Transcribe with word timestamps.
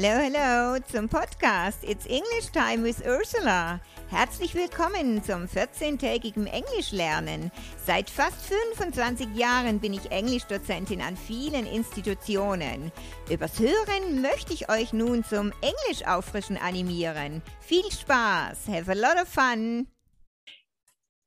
Hello, 0.00 0.22
hello 0.22 0.78
zum 0.92 1.08
Podcast 1.08 1.82
It's 1.82 2.06
English 2.06 2.52
Time 2.52 2.84
with 2.84 3.04
Ursula. 3.04 3.80
Herzlich 4.10 4.54
willkommen 4.54 5.24
zum 5.24 5.46
14-tägigen 5.46 6.46
Englischlernen. 6.46 7.50
Seit 7.84 8.08
fast 8.08 8.36
25 8.76 9.34
Jahren 9.34 9.80
bin 9.80 9.92
ich 9.92 10.12
Englischdozentin 10.12 11.00
an 11.00 11.16
vielen 11.16 11.66
Institutionen. 11.66 12.92
Übers 13.28 13.58
Hören 13.58 14.22
möchte 14.22 14.52
ich 14.52 14.70
euch 14.70 14.92
nun 14.92 15.24
zum 15.24 15.52
Englischauffrischen 15.62 16.58
animieren. 16.58 17.42
Viel 17.58 17.90
Spaß, 17.90 18.68
have 18.68 18.88
a 18.88 18.94
lot 18.94 19.20
of 19.20 19.26
fun! 19.28 19.88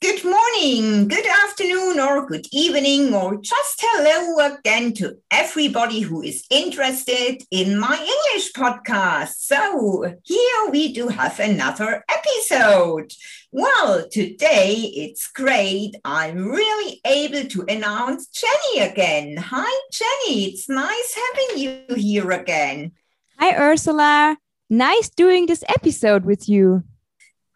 Good 0.01 0.25
morning, 0.25 1.07
good 1.09 1.27
afternoon, 1.27 1.99
or 1.99 2.25
good 2.25 2.47
evening, 2.51 3.13
or 3.13 3.39
just 3.39 3.79
hello 3.83 4.47
again 4.47 4.93
to 4.93 5.17
everybody 5.29 5.99
who 5.99 6.23
is 6.23 6.43
interested 6.49 7.43
in 7.51 7.77
my 7.77 7.93
English 7.93 8.51
podcast. 8.53 9.33
So, 9.37 10.15
here 10.23 10.71
we 10.71 10.91
do 10.91 11.09
have 11.09 11.39
another 11.39 12.03
episode. 12.09 13.13
Well, 13.51 14.09
today 14.09 14.73
it's 14.73 15.27
great. 15.27 15.95
I'm 16.03 16.47
really 16.47 16.99
able 17.05 17.47
to 17.49 17.65
announce 17.69 18.25
Jenny 18.25 18.89
again. 18.89 19.37
Hi, 19.37 19.81
Jenny. 19.91 20.45
It's 20.45 20.67
nice 20.67 21.15
having 21.15 21.61
you 21.61 21.95
here 21.95 22.31
again. 22.31 22.93
Hi, 23.37 23.55
Ursula. 23.55 24.39
Nice 24.67 25.09
doing 25.09 25.45
this 25.45 25.63
episode 25.69 26.25
with 26.25 26.49
you. 26.49 26.83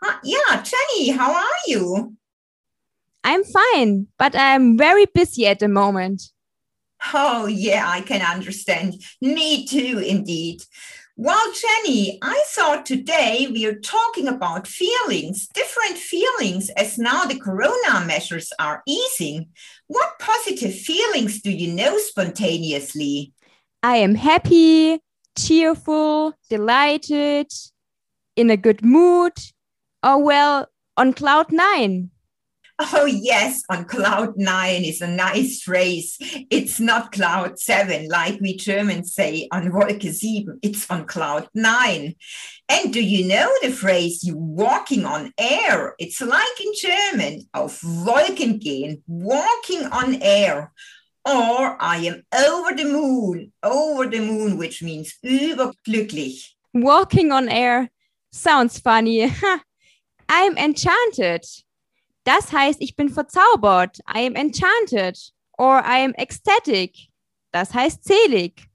Uh, 0.05 0.13
yeah, 0.23 0.61
Jenny, 0.61 1.09
how 1.09 1.33
are 1.33 1.59
you? 1.65 2.15
I'm 3.25 3.43
fine, 3.43 4.05
but 4.19 4.35
I'm 4.35 4.77
very 4.77 5.07
busy 5.07 5.47
at 5.47 5.57
the 5.57 5.67
moment. 5.67 6.21
Oh, 7.11 7.47
yeah, 7.47 7.89
I 7.89 8.01
can 8.01 8.21
understand. 8.21 9.01
Me 9.19 9.65
too, 9.65 9.97
indeed. 9.97 10.61
Well, 11.17 11.51
Jenny, 11.53 12.19
I 12.21 12.43
thought 12.49 12.85
today 12.85 13.47
we 13.51 13.65
are 13.65 13.79
talking 13.79 14.27
about 14.27 14.67
feelings, 14.67 15.47
different 15.47 15.97
feelings, 15.97 16.69
as 16.77 16.99
now 16.99 17.25
the 17.25 17.39
corona 17.39 18.05
measures 18.05 18.53
are 18.59 18.83
easing. 18.85 19.47
What 19.87 20.19
positive 20.19 20.75
feelings 20.75 21.41
do 21.41 21.49
you 21.49 21.73
know 21.73 21.97
spontaneously? 21.97 23.33
I 23.81 23.97
am 23.97 24.13
happy, 24.13 24.99
cheerful, 25.35 26.35
delighted, 26.47 27.47
in 28.35 28.51
a 28.51 28.57
good 28.57 28.83
mood, 28.85 29.33
or 30.03 30.23
well, 30.23 30.67
on 30.95 31.13
cloud 31.13 31.51
nine. 31.51 32.11
Oh, 32.77 33.05
yes, 33.05 33.63
on 33.69 33.85
cloud 33.85 34.33
nine 34.35 34.83
is 34.83 35.01
a 35.01 35.07
nice 35.07 35.61
phrase. 35.61 36.17
It's 36.49 36.77
not 36.77 37.13
cloud 37.13 37.57
seven, 37.57 38.09
like 38.09 38.41
we 38.41 38.57
Germans 38.57 39.13
say 39.13 39.47
on 39.49 39.71
Wolke 39.71 40.13
sieben. 40.13 40.59
It's 40.61 40.89
on 40.89 41.05
cloud 41.05 41.47
nine. 41.53 42.15
And 42.67 42.91
do 42.91 43.01
you 43.01 43.29
know 43.29 43.49
the 43.61 43.71
phrase 43.71 44.25
you 44.25 44.35
walking 44.35 45.05
on 45.05 45.31
air? 45.37 45.95
It's 45.99 46.19
like 46.19 46.59
in 46.59 46.73
German, 46.75 47.47
auf 47.53 47.79
Wolken 47.81 48.61
gehen, 48.61 49.01
walking 49.07 49.85
on 49.85 50.21
air. 50.21 50.73
Or 51.25 51.81
I 51.81 51.97
am 51.97 52.23
over 52.37 52.75
the 52.75 52.85
moon, 52.85 53.53
over 53.63 54.05
the 54.05 54.19
moon, 54.19 54.57
which 54.57 54.83
means 54.83 55.13
überglücklich. 55.23 56.55
Walking 56.73 57.31
on 57.31 57.47
air 57.47 57.89
sounds 58.33 58.79
funny. 58.79 59.33
I'm 60.29 60.57
enchanted. 60.57 61.45
Das 62.25 62.51
heißt, 62.51 62.81
ich 62.81 62.95
bin 62.95 63.09
verzaubert. 63.09 63.99
I 64.13 64.25
am 64.25 64.35
enchanted. 64.35 65.17
Or 65.57 65.77
I 65.85 66.03
am 66.03 66.13
ecstatic. 66.15 67.09
Das 67.51 67.73
heißt 67.73 68.03
selig. 68.03 68.67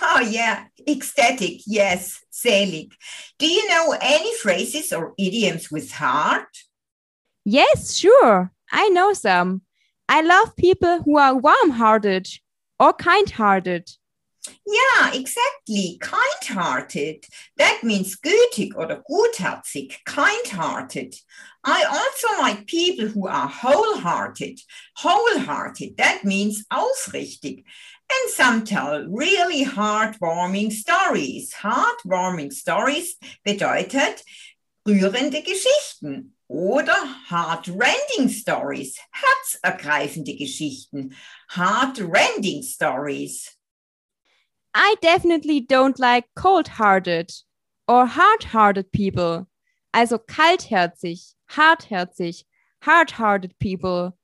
Oh, 0.00 0.20
yeah, 0.20 0.66
ecstatic. 0.86 1.62
Yes, 1.66 2.22
selig. 2.30 2.96
Do 3.38 3.46
you 3.46 3.66
know 3.68 3.94
any 4.00 4.34
phrases 4.36 4.92
or 4.92 5.14
idioms 5.18 5.70
with 5.70 5.90
heart? 5.92 6.48
Yes, 7.44 7.96
sure. 7.96 8.52
I 8.72 8.88
know 8.88 9.12
some. 9.12 9.62
I 10.08 10.22
love 10.22 10.56
people 10.56 11.02
who 11.02 11.18
are 11.18 11.34
warm 11.34 11.70
hearted 11.70 12.28
or 12.78 12.92
kind 12.92 13.30
hearted. 13.30 13.90
Yeah, 14.66 15.12
exactly. 15.12 15.98
Kind 16.00 16.44
hearted. 16.44 17.24
That 17.56 17.80
means 17.82 18.16
gütig 18.16 18.74
oder 18.76 19.02
gutherzig, 19.08 19.94
kind 20.04 20.46
hearted. 20.46 21.14
I 21.64 21.84
also 21.84 22.42
like 22.42 22.66
people 22.66 23.08
who 23.08 23.26
are 23.26 23.48
wholehearted. 23.48 24.60
Wholehearted, 24.98 25.96
that 25.96 26.24
means 26.24 26.64
aufrichtig. 26.72 27.64
And 28.08 28.30
some 28.30 28.64
tell 28.64 29.04
really 29.08 29.64
heartwarming 29.64 30.72
stories. 30.72 31.52
Heartwarming 31.54 32.52
stories 32.52 33.16
bedeutet 33.44 34.22
rührende 34.86 35.42
Geschichten 35.42 36.32
oder 36.48 36.94
heartrending 37.28 38.28
stories, 38.28 38.96
herzergreifende 39.10 40.36
Geschichten. 40.36 41.14
Heartrending 41.50 42.62
stories. 42.62 43.55
I 44.78 44.96
definitely 45.00 45.60
don't 45.60 45.98
like 45.98 46.26
cold 46.34 46.68
hearted 46.68 47.32
or 47.88 48.04
hard 48.04 48.44
hearted 48.44 48.92
people. 48.92 49.48
Also 49.94 50.18
kaltherzig, 50.18 51.32
hartherzig, 51.50 52.44
hard 52.82 53.12
hearted 53.12 53.54
people. 53.58 54.18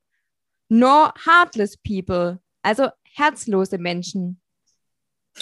Nor 0.69 1.11
heartless 1.15 1.75
people. 1.75 2.39
Also 2.63 2.91
herzlose 3.17 3.73
Menschen. 3.79 4.35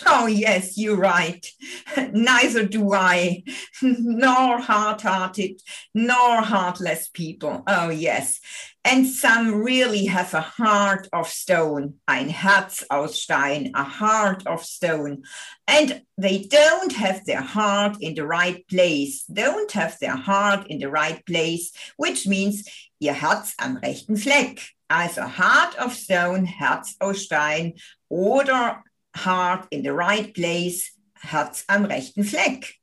Oh, 0.05 0.27
yes, 0.27 0.77
you're 0.77 0.95
right. 0.95 1.45
Neither 2.13 2.65
do 2.65 2.93
I, 2.93 3.43
nor 3.81 4.59
hard 4.61 5.01
hearted, 5.01 5.61
nor 5.93 6.41
heartless 6.41 7.09
people. 7.09 7.63
Oh, 7.67 7.89
yes. 7.89 8.39
And 8.83 9.05
some 9.05 9.61
really 9.61 10.05
have 10.05 10.33
a 10.33 10.41
heart 10.41 11.07
of 11.13 11.27
stone, 11.27 11.99
ein 12.07 12.29
Herz 12.29 12.83
aus 12.89 13.21
Stein, 13.21 13.71
a 13.75 13.83
heart 13.83 14.45
of 14.47 14.65
stone. 14.65 15.23
And 15.67 16.01
they 16.17 16.39
don't 16.39 16.91
have 16.93 17.23
their 17.25 17.41
heart 17.41 17.97
in 18.01 18.15
the 18.15 18.25
right 18.25 18.67
place, 18.67 19.23
don't 19.25 19.71
have 19.73 19.99
their 19.99 20.15
heart 20.15 20.65
in 20.67 20.79
the 20.79 20.89
right 20.89 21.23
place, 21.25 21.71
which 21.97 22.25
means 22.25 22.67
ihr 22.99 23.13
Herz 23.13 23.53
am 23.59 23.77
rechten 23.81 24.17
Fleck. 24.17 24.59
Also 24.89 25.21
Heart 25.21 25.75
of 25.77 25.93
Stone, 25.93 26.45
Herz 26.45 26.95
aus 26.99 27.21
Stein 27.21 27.75
oder 28.09 28.83
heart 29.15 29.67
in 29.71 29.83
the 29.83 29.93
right 29.93 30.33
place, 30.33 30.91
Herz 31.15 31.63
am 31.69 31.85
rechten 31.85 32.25
Fleck. 32.25 32.73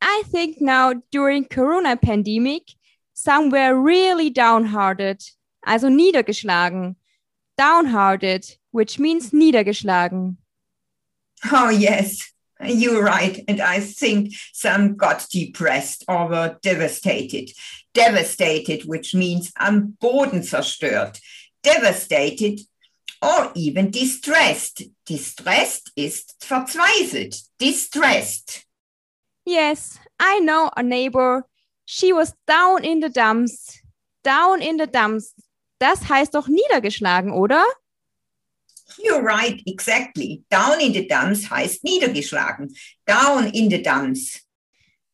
I 0.00 0.22
think 0.26 0.60
now 0.60 0.94
during 1.10 1.44
Corona 1.44 1.96
pandemic, 1.96 2.74
some 3.14 3.48
were 3.50 3.74
really 3.74 4.28
downhearted, 4.28 5.22
also 5.66 5.88
niedergeschlagen. 5.88 6.96
Downhearted, 7.56 8.56
which 8.72 8.98
means 8.98 9.30
niedergeschlagen. 9.30 10.36
Oh, 11.52 11.68
yes, 11.70 12.32
you're 12.60 13.02
right. 13.02 13.44
And 13.46 13.60
I 13.60 13.78
think 13.78 14.34
some 14.52 14.96
got 14.96 15.26
depressed 15.30 16.04
or 16.08 16.28
were 16.28 16.58
devastated. 16.62 17.52
Devastated, 17.92 18.82
which 18.86 19.14
means 19.14 19.52
am 19.56 19.96
Boden 20.00 20.40
zerstört. 20.40 21.20
Devastated 21.62 22.60
or 23.22 23.52
even 23.54 23.90
distressed. 23.90 24.82
Distressed 25.06 25.92
ist 25.96 26.34
verzweifelt. 26.40 27.40
Distressed. 27.58 28.64
Yes, 29.46 29.98
I 30.18 30.40
know 30.40 30.70
a 30.76 30.82
neighbor. 30.82 31.46
She 31.84 32.12
was 32.12 32.34
down 32.46 32.84
in 32.84 33.00
the 33.00 33.08
dumps. 33.08 33.80
Down 34.22 34.62
in 34.62 34.78
the 34.78 34.86
dumps. 34.86 35.34
Das 35.78 36.08
heißt 36.08 36.34
doch 36.34 36.48
niedergeschlagen, 36.48 37.32
oder? 37.32 37.64
You're 38.98 39.22
right, 39.22 39.60
exactly. 39.66 40.44
Down 40.50 40.80
in 40.80 40.92
the 40.92 41.06
dumps 41.06 41.48
heißt 41.50 41.84
niedergeschlagen. 41.84 42.74
Down 43.06 43.48
in 43.48 43.68
the 43.68 43.82
dumps. 43.82 44.40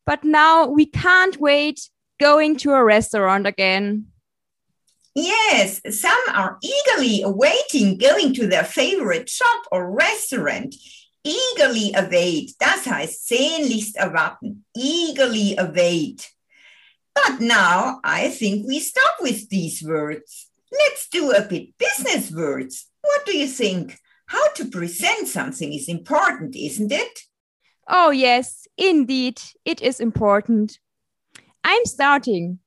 But 0.05 0.23
now 0.23 0.67
we 0.67 0.85
can't 0.85 1.39
wait 1.39 1.89
going 2.19 2.55
to 2.57 2.71
a 2.73 2.83
restaurant 2.83 3.47
again. 3.47 4.11
Yes, 5.13 5.81
some 5.89 6.23
are 6.33 6.57
eagerly 6.63 7.21
awaiting 7.21 7.97
going 7.97 8.33
to 8.35 8.47
their 8.47 8.63
favorite 8.63 9.29
shop 9.29 9.65
or 9.71 9.91
restaurant. 9.91 10.75
Eagerly 11.23 11.91
await, 11.93 12.53
das 12.59 12.85
heißt 12.85 13.27
sehnlichst 13.27 13.95
erwarten. 13.95 14.65
Eagerly 14.75 15.55
await. 15.57 16.31
But 17.13 17.41
now 17.41 17.99
I 18.03 18.29
think 18.29 18.67
we 18.67 18.79
stop 18.79 19.15
with 19.19 19.49
these 19.49 19.83
words. 19.83 20.49
Let's 20.71 21.07
do 21.09 21.31
a 21.31 21.41
bit 21.41 21.77
business 21.77 22.31
words. 22.31 22.87
What 23.01 23.25
do 23.25 23.37
you 23.37 23.47
think? 23.47 23.97
How 24.27 24.51
to 24.53 24.65
present 24.65 25.27
something 25.27 25.73
is 25.73 25.89
important, 25.89 26.55
isn't 26.55 26.91
it? 26.91 27.19
Oh, 27.87 28.11
yes, 28.11 28.67
indeed, 28.77 29.41
it 29.65 29.81
is 29.81 29.99
important. 29.99 30.79
I'm 31.63 31.85
starting. 31.85 32.59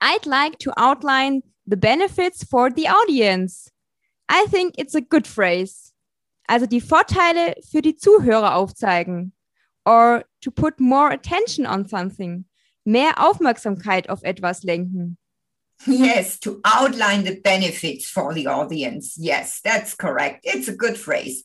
I'd 0.00 0.26
like 0.26 0.58
to 0.60 0.72
outline 0.78 1.42
the 1.66 1.76
benefits 1.76 2.42
for 2.42 2.70
the 2.70 2.88
audience. 2.88 3.70
I 4.28 4.46
think 4.46 4.74
it's 4.78 4.94
a 4.94 5.02
good 5.02 5.26
phrase. 5.26 5.92
Also 6.48 6.66
die 6.66 6.80
Vorteile 6.80 7.54
für 7.70 7.82
die 7.82 7.96
Zuhörer 7.96 8.54
aufzeigen. 8.54 9.32
or 9.84 10.24
to 10.40 10.50
put 10.50 10.80
more 10.80 11.10
attention 11.10 11.66
on 11.66 11.86
something. 11.88 12.44
Mehr 12.84 13.24
Aufmerksamkeit 13.24 14.08
auf 14.08 14.22
etwas 14.22 14.62
lenken. 14.62 15.18
Yes, 15.86 16.38
to 16.40 16.60
outline 16.64 17.24
the 17.24 17.40
benefits 17.40 18.08
for 18.08 18.32
the 18.32 18.46
audience. 18.46 19.16
Yes, 19.18 19.60
that's 19.64 19.94
correct. 19.94 20.40
It's 20.44 20.68
a 20.68 20.76
good 20.76 20.96
phrase. 20.96 21.42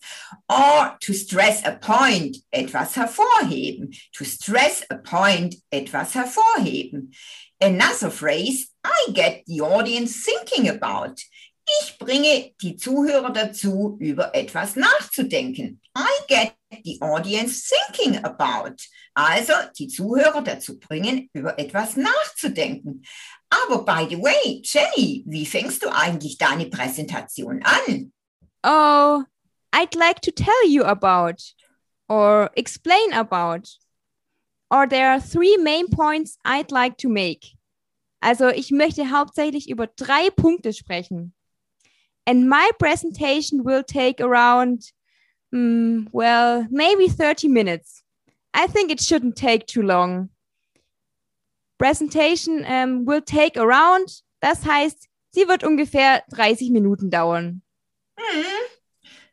Or 0.48 0.96
to 1.02 1.14
stress 1.14 1.66
a 1.66 1.76
point, 1.76 2.38
etwas 2.54 2.94
hervorheben. 2.94 3.96
To 4.14 4.26
stress 4.26 4.84
a 4.92 4.98
point, 4.98 5.56
etwas 5.72 6.14
hervorheben. 6.14 7.14
Another 7.60 8.12
phrase, 8.12 8.68
I 8.84 9.08
get 9.14 9.44
the 9.48 9.62
audience 9.62 10.24
thinking 10.24 10.70
about. 10.70 11.20
Ich 11.82 11.98
bringe 11.98 12.54
die 12.62 12.78
Zuhörer 12.78 13.32
dazu, 13.34 13.98
über 14.00 14.34
etwas 14.34 14.76
nachzudenken. 14.76 15.80
I 15.96 16.12
get 16.28 16.57
the 16.84 16.98
audience 17.02 17.70
thinking 17.70 18.24
about. 18.24 18.82
Also 19.14 19.54
die 19.78 19.88
Zuhörer 19.88 20.42
dazu 20.42 20.80
bringen, 20.80 21.30
über 21.34 21.58
etwas 21.58 21.96
nachzudenken. 21.96 23.04
Aber 23.50 23.84
by 23.84 24.08
the 24.10 24.22
way, 24.22 24.62
Jenny, 24.64 25.24
wie 25.26 25.46
fängst 25.46 25.84
du 25.84 25.90
eigentlich 25.90 26.38
deine 26.38 26.66
Präsentation 26.68 27.64
an? 27.64 28.12
Oh, 28.64 29.24
I'd 29.72 29.96
like 29.96 30.22
to 30.22 30.32
tell 30.32 30.68
you 30.68 30.84
about 30.84 31.42
or 32.10 32.52
explain 32.56 33.14
about. 33.14 33.78
Or 34.70 34.88
there 34.88 35.10
are 35.10 35.22
three 35.22 35.58
main 35.58 35.88
points 35.88 36.38
I'd 36.44 36.72
like 36.72 36.98
to 36.98 37.10
make. 37.10 37.58
Also 38.22 38.50
ich 38.50 38.72
möchte 38.72 39.12
hauptsächlich 39.12 39.70
über 39.70 39.88
drei 39.88 40.30
Punkte 40.30 40.74
sprechen. 40.74 41.34
And 42.26 42.50
my 42.50 42.72
presentation 42.78 43.64
will 43.64 43.84
take 43.84 44.20
around, 44.20 44.92
mm, 45.54 46.08
well, 46.12 46.68
maybe 46.70 47.08
30 47.08 47.48
minutes. 47.48 48.04
I 48.54 48.68
think 48.68 48.92
it 48.92 49.02
shouldn't 49.02 49.36
take 49.36 49.68
too 49.68 49.84
long. 49.84 50.30
Presentation 51.78 52.66
um, 52.66 53.06
will 53.06 53.22
take 53.22 53.56
around, 53.56 54.10
das 54.42 54.64
heißt, 54.64 55.08
sie 55.32 55.48
wird 55.48 55.64
ungefähr 55.64 56.24
30 56.32 56.72
Minuten 56.72 57.10
dauern. 57.10 57.62
Hmm, 58.20 58.66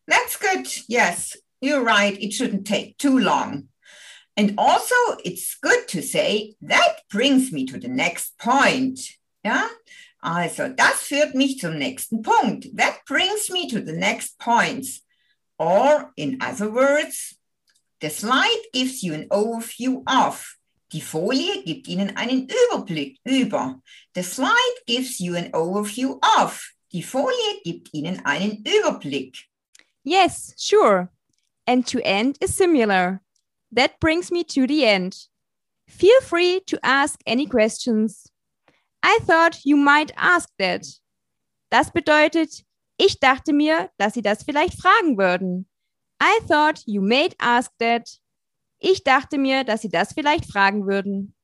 that's 0.06 0.36
good. 0.38 0.68
Yes, 0.88 1.36
you're 1.60 1.82
right. 1.82 2.20
It 2.22 2.34
shouldn't 2.34 2.66
take 2.66 2.98
too 2.98 3.18
long. 3.18 3.68
And 4.36 4.54
also, 4.58 4.94
it's 5.24 5.56
good 5.62 5.88
to 5.88 6.02
say 6.02 6.56
that 6.62 7.02
brings 7.08 7.52
me 7.52 7.64
to 7.66 7.78
the 7.78 7.88
next 7.88 8.36
point. 8.38 8.98
Yeah. 9.44 9.68
Also, 10.22 10.68
das 10.68 11.02
führt 11.02 11.34
mich 11.34 11.60
zum 11.60 11.78
nächsten 11.78 12.22
Punkt. 12.22 12.76
That 12.76 13.04
brings 13.06 13.48
me 13.50 13.68
to 13.68 13.80
the 13.80 13.92
next 13.92 14.38
points. 14.38 15.03
Or, 15.58 16.12
in 16.16 16.38
other 16.40 16.70
words, 16.70 17.36
the 18.00 18.10
slide 18.10 18.62
gives 18.72 19.02
you 19.02 19.14
an 19.14 19.28
overview 19.28 20.02
of. 20.06 20.56
Die 20.92 21.00
Folie 21.00 21.64
gibt 21.64 21.88
Ihnen 21.88 22.16
einen 22.16 22.46
Überblick 22.48 23.18
über. 23.26 23.80
The 24.14 24.22
slide 24.22 24.76
gives 24.86 25.20
you 25.20 25.36
an 25.36 25.50
overview 25.52 26.18
of. 26.38 26.62
Die 26.92 27.02
Folie 27.02 27.60
gibt 27.64 27.90
Ihnen 27.92 28.20
einen 28.24 28.62
Überblick. 28.62 29.36
Yes, 30.04 30.54
sure. 30.56 31.10
And 31.66 31.86
to 31.86 32.00
end 32.04 32.38
is 32.40 32.54
similar. 32.56 33.22
That 33.72 33.98
brings 33.98 34.30
me 34.30 34.44
to 34.44 34.66
the 34.66 34.84
end. 34.84 35.16
Feel 35.88 36.20
free 36.20 36.60
to 36.66 36.78
ask 36.82 37.18
any 37.26 37.46
questions. 37.46 38.30
I 39.02 39.18
thought 39.22 39.64
you 39.64 39.76
might 39.76 40.12
ask 40.16 40.48
that. 40.58 40.86
Das 41.70 41.90
bedeutet, 41.90 42.62
ich 42.96 43.18
dachte 43.20 43.52
mir, 43.52 43.90
dass 43.98 44.14
Sie 44.14 44.22
das 44.22 44.44
vielleicht 44.44 44.80
fragen 44.80 45.18
würden. 45.18 45.68
I 46.22 46.46
thought 46.46 46.82
you 46.86 47.02
might 47.02 47.34
ask 47.38 47.70
that. 47.78 48.08
Ich 48.78 49.02
dachte 49.04 49.38
mir, 49.38 49.64
dass 49.64 49.82
Sie 49.82 49.88
das 49.88 50.12
vielleicht 50.12 50.46
fragen 50.46 50.86
würden. 50.86 51.34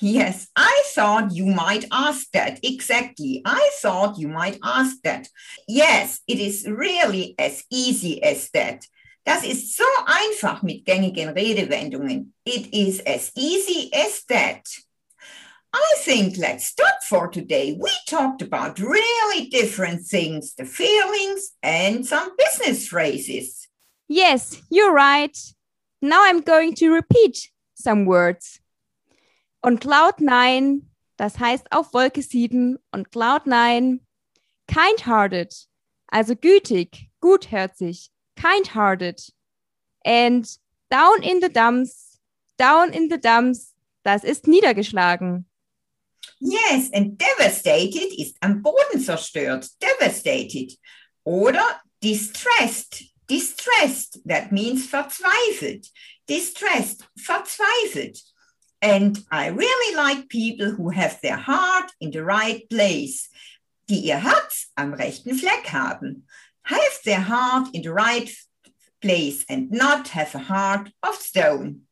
Yes, 0.00 0.48
I 0.56 0.72
thought 0.94 1.32
you 1.32 1.46
might 1.46 1.86
ask 1.90 2.30
that. 2.32 2.60
Exactly. 2.62 3.42
I 3.44 3.70
thought 3.80 4.16
you 4.16 4.28
might 4.28 4.58
ask 4.62 5.02
that. 5.02 5.28
Yes, 5.66 6.20
it 6.28 6.38
is 6.38 6.64
really 6.66 7.34
as 7.36 7.64
easy 7.70 8.22
as 8.22 8.48
that. 8.52 8.86
Das 9.24 9.44
ist 9.44 9.76
so 9.76 9.84
einfach 10.06 10.62
mit 10.62 10.84
gängigen 10.84 11.30
Redewendungen. 11.30 12.32
It 12.44 12.72
is 12.72 13.04
as 13.04 13.32
easy 13.36 13.90
as 13.92 14.24
that. 14.26 14.62
I 15.72 15.94
think 15.98 16.38
let's 16.38 16.64
stop 16.66 17.02
for 17.02 17.28
today. 17.28 17.76
We 17.78 17.90
talked 18.08 18.42
about 18.42 18.78
really 18.78 19.48
different 19.48 20.06
things, 20.06 20.54
the 20.54 20.64
feelings 20.64 21.52
and 21.62 22.06
some 22.06 22.30
business 22.36 22.88
phrases. 22.88 23.68
Yes, 24.08 24.62
you're 24.70 24.92
right. 24.92 25.36
Now 26.00 26.24
I'm 26.24 26.40
going 26.40 26.74
to 26.76 26.90
repeat 26.92 27.50
some 27.74 28.06
words. 28.06 28.60
On 29.62 29.76
Cloud 29.76 30.20
9, 30.20 30.82
das 31.18 31.36
heißt 31.38 31.66
auf 31.70 31.92
Wolke 31.92 32.22
7 32.22 32.78
und 32.92 33.10
Cloud 33.10 33.46
9, 33.46 34.00
kind-hearted, 34.68 35.52
also 36.10 36.34
gütig, 36.34 37.10
gutherzig, 37.20 38.10
kind-hearted. 38.36 39.20
And 40.04 40.48
down 40.90 41.22
in 41.22 41.40
the 41.40 41.48
dumps, 41.48 42.18
down 42.56 42.92
in 42.92 43.10
the 43.10 43.18
dumps, 43.18 43.74
das 44.04 44.24
ist 44.24 44.46
niedergeschlagen. 44.46 45.47
Yes, 46.40 46.90
and 46.92 47.18
devastated 47.18 48.12
ist 48.18 48.36
am 48.42 48.62
Boden 48.62 49.00
zerstört. 49.00 49.68
Devastated. 49.80 50.72
Oder 51.24 51.80
distressed. 52.00 53.04
Distressed, 53.26 54.20
that 54.24 54.52
means 54.52 54.86
verzweifelt. 54.86 55.88
Distressed, 56.26 57.04
verzweifelt. 57.18 58.22
And 58.80 59.18
I 59.30 59.48
really 59.48 59.96
like 59.96 60.28
people 60.28 60.70
who 60.70 60.90
have 60.90 61.20
their 61.20 61.36
heart 61.36 61.90
in 62.00 62.10
the 62.10 62.22
right 62.22 62.68
place, 62.70 63.28
die 63.88 63.96
ihr 63.96 64.20
Herz 64.20 64.68
am 64.76 64.94
rechten 64.94 65.34
Fleck 65.34 65.66
haben. 65.66 66.24
Have 66.62 67.02
their 67.04 67.20
heart 67.20 67.68
in 67.74 67.82
the 67.82 67.92
right 67.92 68.30
place 69.02 69.44
and 69.48 69.70
not 69.70 70.08
have 70.08 70.34
a 70.34 70.38
heart 70.38 70.90
of 71.02 71.16
stone. 71.16 71.82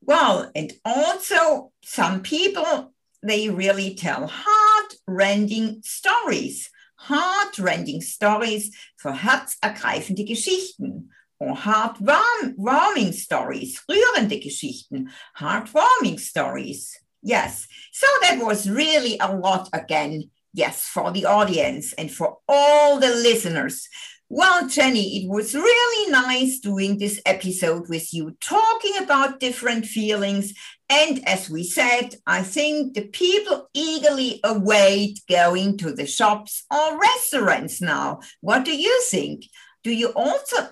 Well, 0.00 0.50
and 0.54 0.72
also 0.84 1.72
some 1.82 2.22
people 2.22 2.93
they 3.26 3.48
really 3.48 3.94
tell 3.94 4.26
heart-rending 4.26 5.80
stories. 5.82 6.70
Heart-rending 6.96 8.02
stories 8.02 8.70
für 8.96 9.12
herzergreifende 9.12 10.24
Geschichten. 10.24 11.10
Or 11.40 11.56
heartwarming 11.56 13.12
stories, 13.12 13.82
rührende 13.90 14.38
Geschichten, 14.40 15.10
heartwarming 15.36 16.18
stories. 16.18 16.96
Yes, 17.22 17.66
so 17.92 18.06
that 18.22 18.38
was 18.40 18.70
really 18.70 19.18
a 19.18 19.32
lot 19.34 19.68
again. 19.72 20.30
Yes, 20.52 20.84
for 20.84 21.10
the 21.10 21.26
audience 21.26 21.92
and 21.94 22.10
for 22.10 22.38
all 22.48 23.00
the 23.00 23.08
listeners. 23.08 23.88
Well, 24.30 24.68
Jenny, 24.68 25.22
it 25.22 25.28
was 25.28 25.54
really 25.54 26.10
nice 26.10 26.58
doing 26.58 26.98
this 26.98 27.20
episode 27.26 27.88
with 27.88 28.12
you, 28.14 28.36
talking 28.40 28.96
about 29.02 29.38
different 29.38 29.86
feelings. 29.86 30.54
And 30.88 31.26
as 31.28 31.50
we 31.50 31.62
said, 31.62 32.16
I 32.26 32.42
think 32.42 32.94
the 32.94 33.06
people 33.06 33.68
eagerly 33.74 34.40
await 34.42 35.20
going 35.28 35.76
to 35.78 35.92
the 35.92 36.06
shops 36.06 36.64
or 36.70 36.98
restaurants 36.98 37.80
now. 37.82 38.20
What 38.40 38.64
do 38.64 38.74
you 38.74 39.02
think? 39.10 39.44
Do 39.82 39.92
you 39.92 40.08
also? 40.08 40.68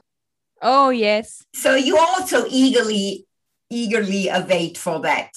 Oh, 0.62 0.88
yes. 0.88 1.44
So 1.54 1.75
you 1.75 1.99
also 1.99 2.47
eagerly, 2.49 3.26
eagerly 3.68 4.28
await 4.28 4.78
for 4.78 5.00
that. 5.00 5.30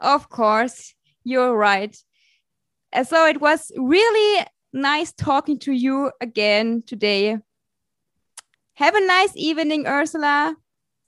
Of 0.00 0.28
course, 0.28 0.94
you're 1.24 1.56
right. 1.56 1.96
So 3.04 3.26
it 3.26 3.40
was 3.40 3.72
really 3.76 4.46
nice 4.72 5.12
talking 5.12 5.58
to 5.60 5.72
you 5.72 6.12
again 6.20 6.82
today. 6.86 7.38
Have 8.74 8.94
a 8.94 9.06
nice 9.06 9.32
evening, 9.34 9.86
Ursula. 9.86 10.56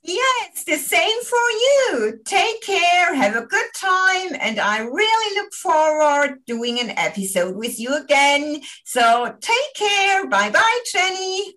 Yes, 0.02 0.64
the 0.64 0.76
same 0.76 1.22
for 1.22 1.36
you. 1.36 2.18
Take 2.24 2.62
care, 2.62 3.14
have 3.14 3.36
a 3.36 3.44
good 3.44 3.66
time, 3.76 4.34
and 4.40 4.58
I 4.58 4.80
really 4.80 5.34
look 5.36 5.52
forward 5.52 6.38
to 6.46 6.56
doing 6.56 6.80
an 6.80 6.90
episode 6.90 7.54
with 7.54 7.78
you 7.78 7.94
again. 7.94 8.62
So 8.84 9.36
take 9.40 9.74
care. 9.74 10.26
Bye 10.26 10.50
bye, 10.50 10.80
Jenny. 10.90 11.54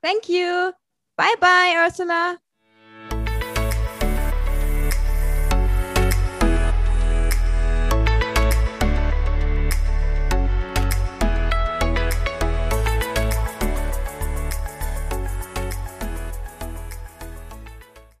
Thank 0.00 0.28
you. 0.28 0.72
Bye 1.16 1.34
bye, 1.40 1.74
Ursula. 1.76 2.38